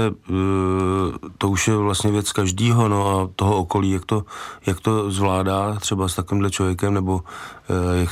to 1.37 1.49
už 1.49 1.67
je 1.67 1.75
vlastně 1.75 2.11
věc 2.11 2.31
každýho, 2.31 2.87
no 2.87 3.19
a 3.19 3.29
toho 3.35 3.57
okolí, 3.57 3.91
jak 3.91 4.05
to, 4.05 4.25
jak 4.65 4.79
to 4.79 5.11
zvládá 5.11 5.75
třeba 5.75 6.07
s 6.07 6.15
takovýmhle 6.15 6.51
člověkem, 6.51 6.93
nebo 6.93 7.21
jak 7.93 8.09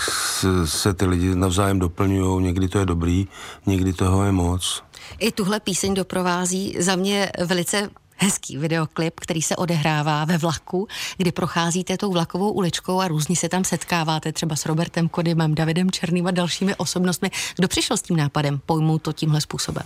se 0.66 0.94
ty 0.94 1.06
lidi 1.06 1.36
navzájem 1.36 1.80
doplňují, 1.80 2.44
někdy 2.44 2.68
to 2.68 2.80
je 2.80 2.86
dobrý, 2.86 3.28
někdy 3.66 3.94
toho 3.94 4.24
je 4.24 4.32
moc. 4.32 4.84
I 5.20 5.32
tuhle 5.32 5.60
píseň 5.60 5.94
doprovází 5.94 6.76
za 6.80 6.96
mě 6.96 7.32
velice 7.46 7.90
hezký 8.20 8.58
videoklip, 8.58 9.20
který 9.20 9.42
se 9.42 9.56
odehrává 9.56 10.26
ve 10.26 10.38
vlaku, 10.38 10.88
kdy 11.18 11.32
procházíte 11.32 11.98
tou 11.98 12.12
vlakovou 12.12 12.52
uličkou 12.52 13.00
a 13.00 13.08
různě 13.08 13.36
se 13.36 13.50
tam 13.50 13.64
setkáváte 13.64 14.32
třeba 14.32 14.56
s 14.56 14.66
Robertem 14.66 15.10
Kodymem, 15.10 15.56
Davidem 15.56 15.92
Černým 15.92 16.28
a 16.28 16.32
dalšími 16.32 16.76
osobnostmi. 16.76 17.32
Kdo 17.56 17.68
přišel 17.68 17.98
s 17.98 18.02
tím 18.02 18.18
nápadem 18.18 18.60
pojmout 18.66 19.02
to 19.02 19.14
tímhle 19.14 19.42
způsobem? 19.42 19.84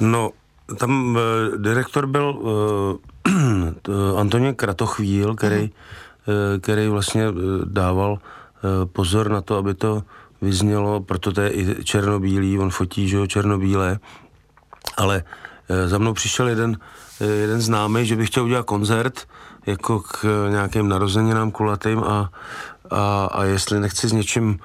No, 0.00 0.30
tam 0.78 1.16
uh, 1.16 1.56
direktor 1.62 2.06
byl 2.06 2.38
uh, 3.26 4.16
Antonín 4.20 4.54
Kratochvíl, 4.54 5.34
který, 5.34 5.62
uh, 5.62 5.70
který 6.60 6.88
vlastně 6.88 7.28
uh, 7.28 7.36
dával 7.64 8.18
pozor 8.92 9.30
na 9.30 9.40
to, 9.40 9.56
aby 9.56 9.74
to 9.74 10.02
vyznělo, 10.42 11.00
proto 11.00 11.32
to 11.32 11.40
je 11.40 11.50
i 11.54 11.84
černobílý, 11.84 12.58
on 12.58 12.70
fotí, 12.70 13.08
že 13.08 13.16
jo, 13.16 13.26
černobílé, 13.26 13.98
ale 14.96 15.24
za 15.86 15.98
mnou 15.98 16.12
přišel 16.12 16.48
jeden, 16.48 16.78
jeden 17.20 17.60
známý, 17.60 18.06
že 18.06 18.16
by 18.16 18.26
chtěl 18.26 18.44
udělat 18.44 18.66
koncert, 18.66 19.26
jako 19.66 20.00
k 20.00 20.46
nějakým 20.50 20.88
narozeninám 20.88 21.50
kulatým 21.50 21.98
a, 21.98 22.30
a, 22.90 23.24
a 23.32 23.44
jestli 23.44 23.80
nechci 23.80 24.08
s 24.08 24.12
něčím 24.12 24.58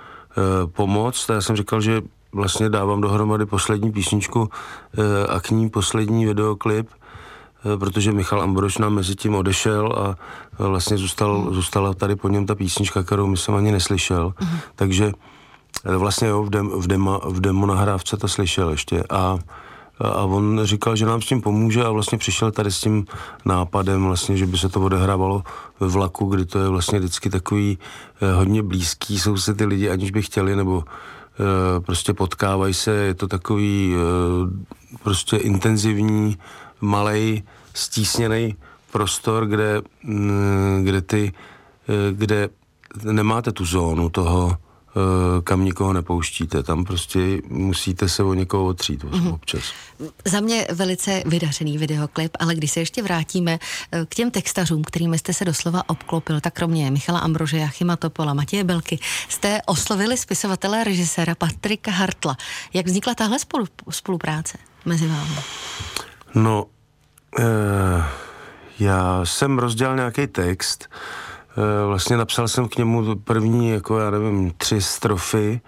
pomoct, 0.66 1.26
tak 1.26 1.36
já 1.36 1.42
jsem 1.42 1.56
říkal, 1.56 1.82
že 1.82 2.02
vlastně 2.32 2.70
dávám 2.70 3.02
dohromady 3.02 3.46
poslední 3.46 3.92
písničku 3.92 4.50
a 5.30 5.40
k 5.40 5.50
ní 5.50 5.70
poslední 5.70 6.26
videoklip, 6.26 6.90
protože 7.80 8.12
Michal 8.12 8.42
Ambroš 8.42 8.78
nám 8.78 8.94
mezi 8.94 9.16
tím 9.16 9.36
odešel 9.36 9.94
a 9.98 10.16
vlastně 10.68 10.98
zůstal, 10.98 11.48
zůstala 11.52 11.94
tady 11.94 12.16
po 12.16 12.30
něm 12.30 12.46
ta 12.46 12.56
písnička, 12.56 13.04
kterou 13.04 13.28
my 13.28 13.38
jsem 13.38 13.56
ani 13.56 13.72
neslyšel. 13.72 14.34
Mm. 14.42 14.48
Takže 14.76 15.12
vlastně 15.98 16.28
jo, 16.28 16.44
v, 16.44 16.50
dem, 16.50 16.70
v, 16.70 16.88
demo, 16.88 17.22
v 17.26 17.42
demo 17.42 17.66
nahrávce 17.66 18.18
to 18.18 18.28
slyšel 18.28 18.70
ještě 18.70 19.04
a 19.10 19.38
a 20.00 20.24
on 20.24 20.62
říkal, 20.64 20.96
že 20.96 21.06
nám 21.06 21.22
s 21.22 21.26
tím 21.26 21.42
pomůže 21.42 21.84
a 21.84 21.92
vlastně 21.92 22.18
přišel 22.18 22.52
tady 22.52 22.72
s 22.72 22.80
tím 22.80 23.06
nápadem 23.46 24.06
vlastně, 24.06 24.38
že 24.38 24.46
by 24.46 24.58
se 24.58 24.70
to 24.70 24.82
odehrávalo 24.82 25.44
ve 25.80 25.88
vlaku, 25.88 26.26
kdy 26.26 26.46
to 26.46 26.60
je 26.60 26.70
vlastně 26.70 27.00
vždycky 27.00 27.30
takový 27.30 27.78
eh, 28.22 28.34
hodně 28.34 28.64
blízký, 28.64 29.20
jsou 29.20 29.38
se 29.38 29.54
ty 29.54 29.66
lidi, 29.66 29.90
aniž 29.90 30.12
by 30.12 30.22
chtěli, 30.22 30.56
nebo 30.56 30.84
eh, 30.88 31.80
prostě 31.80 32.14
potkávají 32.14 32.74
se, 32.74 32.92
je 32.92 33.14
to 33.14 33.28
takový 33.28 33.96
eh, 33.96 34.98
prostě 35.04 35.38
intenzivní, 35.38 36.38
malej, 36.82 37.44
stísněný 37.74 38.56
prostor, 38.92 39.46
kde, 39.46 39.82
mm, 40.04 40.82
kde 40.84 41.02
ty, 41.02 41.34
kde 42.12 42.50
nemáte 43.04 43.52
tu 43.52 43.66
zónu 43.66 44.10
toho, 44.10 44.58
kam 45.44 45.66
nikoho 45.66 45.94
nepouštíte. 45.94 46.64
Tam 46.64 46.84
prostě 46.86 47.20
musíte 47.50 48.10
se 48.10 48.24
o 48.24 48.34
někoho 48.34 48.66
otřít 48.66 49.04
mm-hmm. 49.04 49.34
občas. 49.34 49.64
Za 50.26 50.40
mě 50.40 50.68
velice 50.74 51.24
vydařený 51.26 51.78
videoklip, 51.78 52.38
ale 52.40 52.56
když 52.56 52.72
se 52.72 52.80
ještě 52.80 53.02
vrátíme 53.02 53.60
eh, 53.92 54.06
k 54.06 54.16
těm 54.16 54.32
textařům, 54.32 54.84
kterými 54.84 55.18
jste 55.18 55.34
se 55.34 55.46
doslova 55.46 55.90
obklopil, 55.90 56.42
tak 56.42 56.54
kromě 56.54 56.92
Michala 56.92 57.20
Ambrože, 57.20 57.58
Jachima 57.58 57.96
Topola, 57.96 58.34
Matěje 58.34 58.64
Belky, 58.64 59.00
jste 59.30 59.62
oslovili 59.66 60.18
spisovatele 60.18 60.82
a 60.82 60.84
režiséra 60.84 61.36
Patrika 61.36 61.92
Hartla. 61.92 62.38
Jak 62.74 62.86
vznikla 62.86 63.16
tahle 63.16 63.40
spolu, 63.40 63.66
spolupráce 63.90 64.58
mezi 64.86 65.08
vámi? 65.08 65.36
No, 66.36 66.66
eh, 67.40 67.44
já 68.80 69.22
jsem 69.26 69.60
rozdělal 69.60 69.96
nějaký 69.96 70.28
text, 70.28 70.90
Eh, 70.90 71.23
vlastně 71.88 72.18
napsal 72.18 72.48
jsem 72.48 72.68
k 72.68 72.78
němu 72.78 73.16
první, 73.16 73.70
jako 73.70 74.00
já 74.00 74.10
nevím, 74.10 74.52
tři 74.58 74.82
strofy 74.82 75.62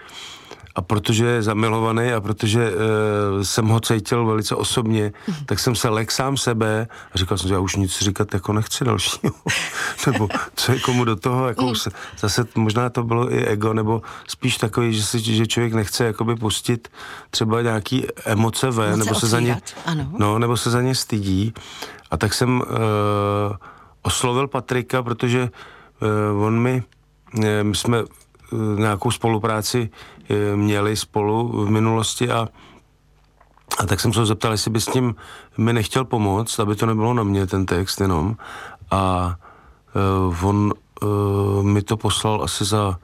a 0.75 0.82
protože 0.82 1.25
je 1.25 1.42
zamilovaný 1.42 2.12
a 2.12 2.22
protože 2.22 2.72
uh, 2.72 3.42
jsem 3.42 3.68
ho 3.68 3.80
cítil 3.80 4.25
velice 4.25 4.56
osobně, 4.56 5.13
mm. 5.27 5.36
tak 5.46 5.60
jsem 5.60 5.75
se 5.75 5.89
lek 5.89 6.12
sám 6.12 6.38
sebe 6.38 6.88
a 7.13 7.18
říkal 7.18 7.38
jsem, 7.38 7.48
že 7.48 7.54
já 7.54 7.60
už 7.60 7.75
nic 7.75 8.00
říkat 8.00 8.34
jako 8.34 8.54
nechci 8.54 8.86
dalšího. 8.86 9.34
nebo 10.08 10.30
co 10.56 10.72
je 10.72 10.80
komu 10.80 11.06
do 11.06 11.15
toho, 11.15 11.48
jako 11.48 11.65
mm. 11.65 11.75
se, 11.75 11.89
zase 12.20 12.46
možná 12.56 12.89
to 12.89 13.04
bylo 13.04 13.34
i 13.34 13.46
ego, 13.46 13.74
nebo 13.74 14.01
spíš 14.27 14.58
takový, 14.58 14.94
že, 14.94 15.04
si, 15.04 15.20
že 15.20 15.48
člověk 15.48 15.74
nechce 15.74 16.06
jakoby 16.06 16.36
pustit 16.36 16.88
třeba 17.30 17.62
nějaký 17.62 18.06
emoce 18.25 18.72
ven, 18.72 19.00
nebo 19.00 19.15
se 19.15 19.27
za 19.27 19.39
ně, 19.39 19.62
ano. 19.86 20.12
no, 20.18 20.39
nebo 20.39 20.58
se 20.58 20.70
za 20.70 20.82
ně 20.82 20.96
stydí. 20.96 21.54
A 22.12 22.18
tak 22.18 22.34
jsem 22.34 22.62
uh, 22.62 22.65
oslovil 24.01 24.48
Patrika, 24.48 25.04
protože 25.04 25.50
Eh, 25.50 25.75
on 26.46 26.60
mi, 26.60 26.84
eh, 27.44 27.64
my 27.64 27.75
jsme 27.75 27.98
eh, 28.00 28.56
nějakou 28.80 29.12
spolupráci 29.12 29.90
měli 30.56 30.96
spolu 30.96 31.66
v 31.66 31.70
minulosti 31.70 32.32
a 32.32 32.48
a 33.80 33.86
tak 33.86 34.00
jsem 34.00 34.14
se 34.14 34.20
ho 34.20 34.25
zeptal, 34.25 34.52
jestli 34.52 34.72
by 34.72 34.82
s 34.82 34.86
tím 34.86 35.16
mi 35.58 35.74
nechtěl 35.74 36.06
pomoct, 36.06 36.60
aby 36.60 36.75
to 36.75 36.86
nebylo 36.86 37.14
na 37.14 37.24
mě 37.24 37.48
ten 37.48 37.66
text 37.66 38.02
jenom. 38.02 38.36
A 38.92 39.36
uh, 40.30 40.46
on 40.48 40.74
uh, 41.04 41.64
mi 41.64 41.82
to 41.82 41.98
poslal 41.98 42.44
asi 42.44 42.66
za 42.66 43.00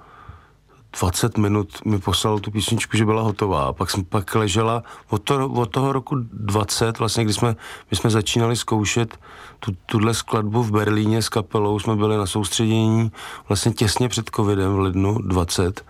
20 1.00 1.38
minut 1.38 1.86
mi 1.86 2.00
poslal 2.00 2.40
tu 2.40 2.52
písničku, 2.52 2.98
že 2.98 3.06
byla 3.06 3.22
hotová. 3.22 3.74
Pak 3.74 3.90
jsem 3.90 4.06
pak 4.06 4.36
ležela 4.36 4.84
od, 5.10 5.24
to, 5.24 5.50
od 5.50 5.66
toho 5.66 5.94
roku 5.94 6.16
20, 6.34 7.00
vlastně, 7.00 7.24
kdy 7.24 7.34
jsme, 7.34 7.56
my 7.92 7.98
jsme 7.98 8.10
začínali 8.10 8.56
zkoušet 8.56 9.20
tu, 9.60 9.72
tuhle 9.86 10.14
skladbu 10.14 10.64
v 10.64 10.72
Berlíně 10.72 11.22
s 11.22 11.30
kapelou, 11.30 11.80
jsme 11.80 11.96
byli 11.96 12.18
na 12.18 12.26
soustředění 12.26 13.12
vlastně 13.48 13.72
těsně 13.72 14.10
před 14.10 14.30
covidem 14.36 14.74
v 14.74 14.80
lednu 14.80 15.18
20 15.18 15.86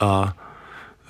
a 0.00 0.32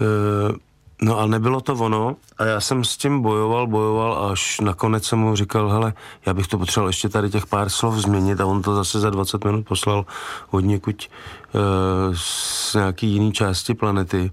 e, 0.00 0.69
No 1.02 1.18
ale 1.18 1.28
nebylo 1.28 1.60
to 1.60 1.74
ono 1.74 2.16
a 2.38 2.44
já 2.44 2.60
jsem 2.60 2.84
s 2.84 2.96
tím 2.96 3.22
bojoval, 3.22 3.66
bojoval 3.66 4.30
až 4.32 4.60
nakonec 4.60 5.04
jsem 5.04 5.18
mu 5.18 5.36
říkal, 5.36 5.70
hele, 5.70 5.92
já 6.26 6.34
bych 6.34 6.46
to 6.46 6.58
potřeboval 6.58 6.88
ještě 6.88 7.08
tady 7.08 7.30
těch 7.30 7.46
pár 7.46 7.68
slov 7.68 7.94
změnit 7.94 8.40
a 8.40 8.46
on 8.46 8.62
to 8.62 8.74
zase 8.74 9.00
za 9.00 9.10
20 9.10 9.44
minut 9.44 9.66
poslal 9.66 10.06
od 10.50 10.60
někuď 10.60 11.10
uh, 11.54 11.60
z 12.16 12.74
nějaký 12.74 13.06
jiný 13.06 13.32
části 13.32 13.74
planety, 13.74 14.30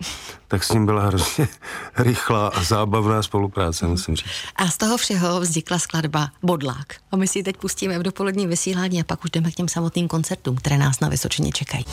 tak 0.47 0.63
s 0.63 0.71
ním 0.71 0.85
byla 0.85 1.05
hrozně 1.05 1.47
rychlá 1.97 2.47
a 2.47 2.63
zábavná 2.63 3.23
spolupráce, 3.23 3.87
musím 3.87 4.15
říct. 4.15 4.27
A 4.55 4.67
z 4.67 4.77
toho 4.77 4.97
všeho 4.97 5.39
vznikla 5.39 5.79
skladba 5.79 6.29
Bodlák. 6.43 6.95
A 7.11 7.15
my 7.15 7.27
si 7.27 7.39
ji 7.39 7.43
teď 7.43 7.57
pustíme 7.57 7.99
v 7.99 8.03
dopolední 8.03 8.47
vysílání 8.47 9.01
a 9.01 9.03
pak 9.03 9.23
už 9.23 9.31
jdeme 9.31 9.51
k 9.51 9.55
těm 9.55 9.67
samotným 9.67 10.07
koncertům, 10.07 10.55
které 10.55 10.77
nás 10.77 10.99
na 10.99 11.09
Vysočině 11.09 11.51
čekají. 11.51 11.85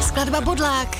Skladba 0.00 0.40
Bodlák. 0.40 0.96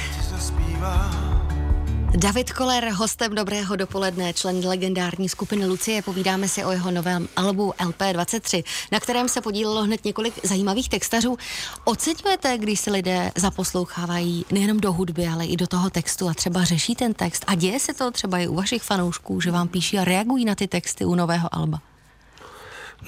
David 2.17 2.53
Koller, 2.53 2.89
hostem 2.89 3.35
Dobrého 3.35 3.77
dopoledne, 3.77 4.33
člen 4.33 4.67
legendární 4.67 5.29
skupiny 5.29 5.67
Lucie. 5.67 6.03
Povídáme 6.03 6.49
si 6.49 6.65
o 6.65 6.71
jeho 6.71 6.91
novém 6.91 7.29
albu 7.37 7.71
LP23, 7.79 8.65
na 8.93 9.01
kterém 9.01 9.29
se 9.29 9.41
podílelo 9.41 9.83
hned 9.83 10.05
několik 10.05 10.47
zajímavých 10.47 10.89
textařů. 10.89 11.37
Oceňujete, 11.85 12.59
když 12.59 12.81
se 12.81 12.91
lidé 12.91 13.33
zaposlouchávají 13.37 14.45
nejenom 14.51 14.81
do 14.81 14.93
hudby, 14.93 15.29
ale 15.29 15.47
i 15.47 15.57
do 15.57 15.67
toho 15.67 15.91
textu 15.91 16.29
a 16.29 16.35
třeba 16.35 16.65
řeší 16.65 16.95
ten 16.95 17.15
text? 17.15 17.45
A 17.47 17.55
děje 17.55 17.81
se 17.81 17.95
to 17.95 18.11
třeba 18.11 18.39
i 18.39 18.49
u 18.49 18.55
vašich 18.55 18.83
fanoušků, 18.83 19.41
že 19.41 19.51
vám 19.51 19.69
píší 19.69 19.99
a 19.99 20.05
reagují 20.05 20.45
na 20.45 20.55
ty 20.55 20.69
texty 20.69 21.05
u 21.05 21.15
nového 21.15 21.55
alba? 21.55 21.81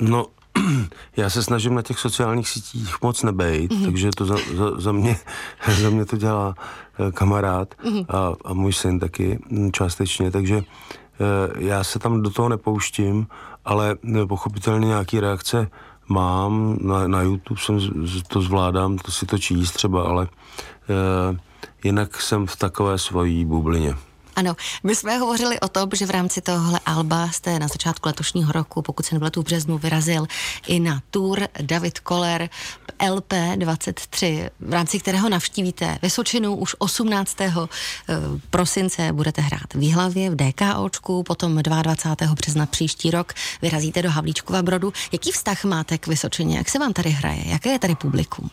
No, 0.00 0.26
já 1.16 1.30
se 1.30 1.42
snažím 1.42 1.74
na 1.74 1.82
těch 1.82 1.98
sociálních 1.98 2.48
sítích 2.48 3.02
moc 3.02 3.22
nebejt, 3.22 3.72
mm-hmm. 3.72 3.84
takže 3.84 4.10
to 4.16 4.24
za, 4.24 4.36
za, 4.54 4.80
za, 4.80 4.92
mě, 4.92 5.16
za 5.80 5.90
mě 5.90 6.04
to 6.04 6.16
dělá 6.16 6.54
eh, 6.98 7.12
kamarád 7.12 7.74
mm-hmm. 7.74 8.06
a, 8.08 8.32
a 8.44 8.54
můj 8.54 8.72
syn 8.72 9.00
taky 9.00 9.38
mm, 9.48 9.72
částečně, 9.72 10.30
takže 10.30 10.56
eh, 10.56 11.64
já 11.64 11.84
se 11.84 11.98
tam 11.98 12.22
do 12.22 12.30
toho 12.30 12.48
nepouštím, 12.48 13.26
ale 13.64 13.96
eh, 14.14 14.26
pochopitelně 14.26 14.86
nějaký 14.86 15.20
reakce 15.20 15.68
mám, 16.08 16.76
na, 16.80 17.08
na 17.08 17.22
YouTube 17.22 17.60
jsem 17.60 17.80
to 18.28 18.40
zvládám, 18.40 18.98
to 18.98 19.12
si 19.12 19.26
to 19.26 19.38
číst 19.38 19.72
třeba, 19.72 20.02
ale 20.02 20.28
jinak 21.84 22.20
jsem 22.20 22.46
v 22.46 22.56
takové 22.56 22.98
svojí 22.98 23.44
bublině. 23.44 23.94
Ano, 24.36 24.56
my 24.82 24.94
jsme 24.94 25.18
hovořili 25.18 25.60
o 25.60 25.68
tom, 25.68 25.88
že 25.94 26.06
v 26.06 26.10
rámci 26.10 26.40
tohohle 26.40 26.80
alba 26.86 27.28
jste 27.28 27.58
na 27.58 27.68
začátku 27.68 28.08
letošního 28.08 28.52
roku, 28.52 28.82
pokud 28.82 29.06
se 29.06 29.14
nepletu 29.14 29.42
v 29.42 29.44
březnu, 29.44 29.78
vyrazil 29.78 30.26
i 30.66 30.80
na 30.80 31.02
tour 31.10 31.48
David 31.62 31.98
Koller 31.98 32.48
LP 33.10 33.32
23, 33.56 34.50
v 34.60 34.72
rámci 34.72 35.00
kterého 35.00 35.28
navštívíte 35.28 35.98
Vysočinu 36.02 36.56
už 36.56 36.76
18. 36.78 37.40
Eh, 37.40 37.68
prosince 38.50 39.12
budete 39.12 39.42
hrát 39.42 39.74
v 39.74 39.78
Výhlavě, 39.78 40.30
v 40.30 40.36
DKOčku, 40.36 41.22
potom 41.22 41.62
22. 41.62 42.34
března 42.34 42.66
příští 42.66 43.10
rok 43.10 43.32
vyrazíte 43.62 44.02
do 44.02 44.10
Havlíčkova 44.10 44.62
Brodu. 44.62 44.92
Jaký 45.12 45.32
vztah 45.32 45.64
máte 45.64 45.98
k 45.98 46.06
Vysočině? 46.06 46.58
Jak 46.58 46.68
se 46.68 46.78
vám 46.78 46.92
tady 46.92 47.10
hraje? 47.10 47.42
Jaké 47.46 47.70
je 47.70 47.78
tady 47.78 47.94
publikum? 47.94 48.50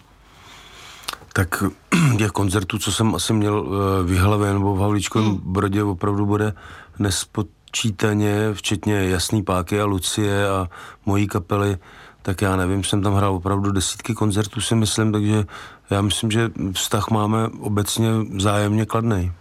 Tak 1.34 1.64
těch 2.18 2.32
koncertů, 2.32 2.80
co 2.80 2.92
jsem 2.92 3.16
asi 3.16 3.34
měl 3.34 3.66
eh, 3.66 4.04
v 4.04 4.12
Jihlavě 4.12 4.54
nebo 4.54 4.76
v 4.76 4.80
Havlíčkovém 4.80 5.30
hmm. 5.30 5.42
Brodě, 5.44 5.84
opravdu 5.84 6.26
bude 6.26 6.54
nespočítaně, 7.00 8.54
včetně 8.54 9.10
Jasný 9.10 9.44
páky 9.44 9.82
a 9.82 9.86
Lucie 9.86 10.50
a 10.50 10.70
mojí 11.06 11.28
kapely, 11.28 11.78
tak 12.22 12.42
já 12.42 12.56
nevím, 12.56 12.84
jsem 12.84 13.02
tam 13.02 13.14
hrál 13.14 13.36
opravdu 13.36 13.72
desítky 13.72 14.14
koncertů, 14.14 14.62
si 14.62 14.76
myslím, 14.76 15.12
takže 15.12 15.46
já 15.90 16.02
myslím, 16.02 16.32
že 16.32 16.52
vztah 16.74 17.10
máme 17.10 17.48
obecně 17.60 18.10
vzájemně 18.36 18.86
kladný. 18.86 19.32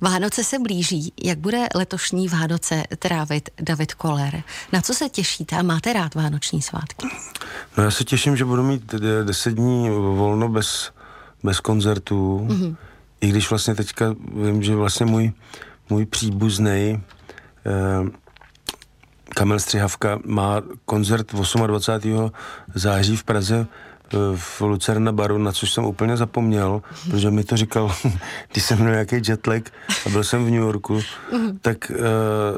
Vánoce 0.00 0.44
se 0.44 0.58
blíží. 0.58 1.12
Jak 1.24 1.38
bude 1.38 1.66
letošní 1.74 2.28
Vánoce 2.28 2.82
trávit 2.98 3.50
David 3.60 3.94
Koller? 3.94 4.42
Na 4.72 4.80
co 4.80 4.94
se 4.94 5.08
těšíte 5.08 5.56
a 5.56 5.62
máte 5.62 5.92
rád 5.92 6.14
vánoční 6.14 6.62
svátky? 6.62 7.06
No 7.76 7.84
já 7.84 7.90
se 7.90 8.04
těším, 8.04 8.36
že 8.36 8.44
budu 8.44 8.62
mít 8.62 8.94
deset 9.24 9.54
dní 9.54 9.90
volno 9.90 10.48
bez 10.48 10.90
bez 11.42 11.60
koncertů, 11.60 12.46
mm-hmm. 12.48 12.76
i 13.20 13.28
když 13.28 13.50
vlastně 13.50 13.74
teďka 13.74 14.14
vím, 14.44 14.62
že 14.62 14.74
vlastně 14.74 15.06
můj, 15.06 15.32
můj 15.90 16.06
příbuzný 16.06 17.02
eh, 17.66 18.10
Kamil 19.34 19.58
Střihavka 19.58 20.18
má 20.24 20.62
koncert 20.84 21.34
28. 21.34 22.30
září 22.74 23.16
v 23.16 23.24
Praze 23.24 23.66
v 24.34 24.60
Lucerna 24.60 25.12
baru, 25.12 25.38
na 25.38 25.52
což 25.52 25.72
jsem 25.72 25.84
úplně 25.84 26.16
zapomněl, 26.16 26.82
protože 27.04 27.30
mi 27.30 27.44
to 27.44 27.56
říkal, 27.56 27.94
když 28.52 28.64
jsem 28.64 28.78
měl 28.78 28.90
nějaký 28.90 29.16
jetlag 29.28 29.62
a 30.06 30.08
byl 30.08 30.24
jsem 30.24 30.44
v 30.44 30.50
New 30.50 30.60
Yorku, 30.60 31.00
tak 31.60 31.90
uh, 31.90 31.96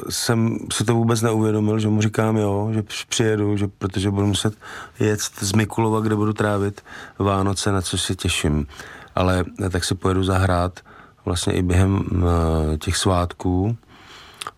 jsem 0.08 0.58
si 0.72 0.84
to 0.84 0.94
vůbec 0.94 1.22
neuvědomil, 1.22 1.78
že 1.78 1.88
mu 1.88 2.02
říkám 2.02 2.36
jo, 2.36 2.70
že 2.72 2.82
přijedu, 3.08 3.56
že, 3.56 3.68
protože 3.78 4.10
budu 4.10 4.26
muset 4.26 4.54
jet 5.00 5.20
z 5.20 5.52
Mikulova, 5.52 6.00
kde 6.00 6.16
budu 6.16 6.32
trávit 6.32 6.80
Vánoce, 7.18 7.72
na 7.72 7.82
což 7.82 8.00
se 8.00 8.14
těším. 8.14 8.66
Ale 9.14 9.44
tak 9.70 9.84
si 9.84 9.94
pojedu 9.94 10.24
zahrát 10.24 10.80
vlastně 11.24 11.52
i 11.52 11.62
během 11.62 11.94
uh, 11.94 12.76
těch 12.78 12.96
svátků. 12.96 13.76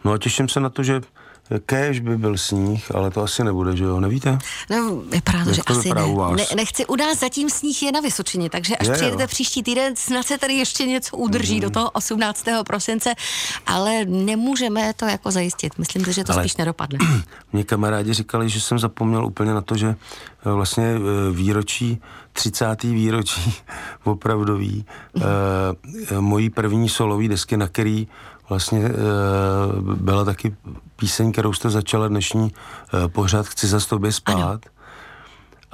No 0.04 0.12
a 0.12 0.18
těším 0.18 0.48
se 0.48 0.60
na 0.60 0.68
to, 0.68 0.82
že 0.82 1.00
Kéž 1.66 2.00
by 2.00 2.16
byl 2.18 2.38
sníh, 2.38 2.94
ale 2.94 3.10
to 3.10 3.22
asi 3.22 3.44
nebude, 3.44 3.76
že 3.76 3.84
jo, 3.84 4.00
nevíte? 4.00 4.38
No, 4.70 4.96
vypadá 4.96 5.44
to, 5.44 5.52
že 5.52 5.62
to 5.66 5.72
asi 5.78 5.88
ne. 5.94 6.02
ne. 6.36 6.44
Nechci 6.56 6.86
u 6.86 6.96
nás 6.96 7.18
zatím 7.18 7.50
sníh 7.50 7.82
je 7.82 7.92
na 7.92 8.00
Vysočině, 8.00 8.50
takže 8.50 8.76
až 8.76 8.86
Je, 8.86 8.92
přijedete 8.92 9.22
jo. 9.22 9.26
příští 9.28 9.62
týden, 9.62 9.96
snad 9.96 10.26
se 10.26 10.38
tady 10.38 10.54
ještě 10.54 10.86
něco 10.86 11.16
udrží 11.16 11.52
Mhm. 11.54 11.60
do 11.62 11.70
toho 11.70 11.90
18. 11.90 12.64
prosince, 12.66 13.14
ale 13.66 14.04
nemůžeme 14.04 14.92
to 14.96 15.04
jako 15.06 15.30
zajistit. 15.30 15.78
Myslím 15.78 16.04
si, 16.04 16.12
že 16.12 16.24
to 16.24 16.32
Ale- 16.32 16.42
spíš 16.42 16.56
nedopadne. 16.56 16.98
Mě 17.52 17.64
kamarádi 17.64 18.12
říkali, 18.14 18.48
že 18.48 18.60
jsem 18.60 18.78
zapomněl 18.78 19.26
úplně 19.26 19.54
na 19.54 19.60
to, 19.60 19.76
že 19.76 19.86
eh, 20.46 20.50
vlastně 20.52 20.84
eh, 20.84 21.32
výročí, 21.32 22.00
30. 22.32 22.82
výročí 22.82 23.54
opravdový, 24.04 24.84
eh, 25.16 25.22
mojí 26.20 26.50
první 26.50 26.88
solový 26.88 27.28
desky, 27.28 27.56
na 27.56 27.68
který 27.68 28.08
vlastně 28.52 28.80
eh, 28.84 28.92
byla 29.96 30.24
taky 30.24 30.56
píseň, 30.96 31.32
kterou 31.32 31.52
jste 31.52 31.70
začala 31.70 32.08
dnešní 32.08 32.52
eh, 33.04 33.08
pořad 33.08 33.46
Chci 33.46 33.66
za 33.66 33.80
tobě 33.80 34.12
spát. 34.12 34.34
Ano. 34.34 34.58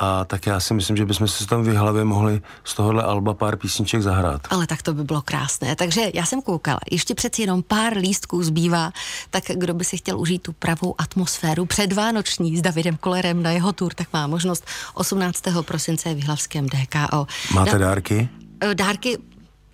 A 0.01 0.25
tak 0.25 0.47
já 0.47 0.61
si 0.61 0.75
myslím, 0.75 0.97
že 0.97 1.05
bychom 1.05 1.29
si 1.29 1.47
tam 1.47 1.63
v 1.63 1.75
hlavě 1.77 2.05
mohli 2.05 2.41
z 2.65 2.75
tohohle 2.75 3.03
alba 3.03 3.35
pár 3.35 3.57
písniček 3.57 4.03
zahrát. 4.03 4.41
Ale 4.51 4.67
tak 4.67 4.83
to 4.83 4.95
by 4.95 5.05
bylo 5.05 5.23
krásné. 5.23 5.77
Takže 5.77 6.11
já 6.15 6.25
jsem 6.27 6.43
koukala, 6.43 6.79
ještě 6.91 7.15
přeci 7.15 7.43
jenom 7.43 7.63
pár 7.63 7.97
lístků 7.97 8.43
zbývá, 8.43 8.93
tak 9.31 9.45
kdo 9.55 9.75
by 9.75 9.85
si 9.85 9.97
chtěl 9.97 10.19
užít 10.21 10.43
tu 10.43 10.53
pravou 10.53 10.95
atmosféru 10.99 11.67
předvánoční 11.67 12.57
s 12.57 12.63
Davidem 12.63 12.97
Kolerem 12.97 13.43
na 13.43 13.51
jeho 13.51 13.73
tour, 13.73 13.95
tak 13.95 14.09
má 14.13 14.27
možnost 14.27 14.65
18. 14.95 15.43
prosince 15.63 16.15
v 16.15 16.17
Jihlavském 16.17 16.67
DKO. 16.69 17.27
Máte 17.55 17.73
Na- 17.73 17.79
dárky? 17.79 18.29
Eh, 18.61 18.75
Dárky, 18.75 19.19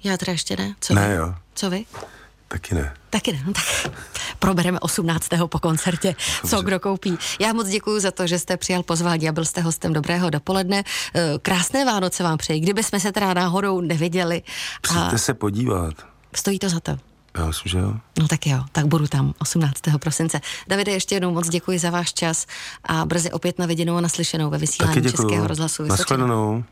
já 0.04 0.16
teda 0.16 0.32
ještě 0.32 0.56
ne. 0.56 0.74
Co 0.80 0.94
Ne, 0.94 1.08
vy? 1.08 1.14
jo. 1.14 1.34
Co 1.54 1.70
vy? 1.70 1.84
Taky 2.54 2.74
ne. 2.74 2.94
Taky 3.10 3.32
ne, 3.32 3.42
no 3.46 3.52
tak 3.52 3.64
probereme 4.38 4.80
18. 4.80 5.28
po 5.46 5.58
koncertě, 5.58 6.14
co 6.46 6.62
kdo 6.62 6.80
koupí. 6.80 7.18
Já 7.40 7.52
moc 7.52 7.68
děkuji 7.68 8.00
za 8.00 8.10
to, 8.10 8.26
že 8.26 8.38
jste 8.38 8.56
přijal 8.56 8.82
pozvání 8.82 9.28
a 9.28 9.32
byl 9.32 9.44
jste 9.44 9.60
hostem 9.60 9.92
Dobrého 9.92 10.30
dopoledne. 10.30 10.82
Eh, 11.14 11.22
Krásné 11.42 11.84
Vánoce 11.84 12.22
vám 12.22 12.38
přeji, 12.38 12.60
kdyby 12.60 12.82
jsme 12.82 13.00
se 13.00 13.12
teda 13.12 13.34
náhodou 13.34 13.80
neviděli. 13.80 14.42
A 14.46 14.78
Přijďte 14.82 15.18
se 15.18 15.34
podívat. 15.34 15.94
stojí 16.34 16.58
to 16.58 16.68
za 16.68 16.80
to. 16.80 16.96
Já 17.38 17.46
myslím, 17.46 17.70
že 17.70 17.78
jo. 17.78 17.94
No 18.18 18.28
tak 18.28 18.46
jo, 18.46 18.58
tak 18.72 18.86
budu 18.86 19.06
tam 19.06 19.34
18. 19.38 19.74
prosince. 20.00 20.40
Davide, 20.68 20.92
ještě 20.92 21.14
jednou 21.14 21.30
moc 21.32 21.48
děkuji 21.48 21.78
za 21.78 21.90
váš 21.90 22.12
čas 22.12 22.46
a 22.84 23.04
brzy 23.06 23.30
opět 23.32 23.58
na 23.58 23.66
viděnou 23.66 23.96
a 23.96 24.00
naslyšenou 24.00 24.50
ve 24.50 24.58
vysílání. 24.58 25.02
Českého 25.02 25.46
rozhlasu 25.46 25.82
Vysočina. 25.82 25.96
Naschledanou. 25.98 26.64